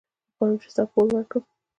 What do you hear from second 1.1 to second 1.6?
ورکړم.